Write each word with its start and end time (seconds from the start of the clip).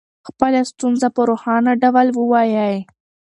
خپله 0.27 0.59
ستونزه 0.71 1.07
په 1.15 1.21
روښانه 1.29 1.71
ډول 1.81 2.07
ووایئ. 2.13 2.77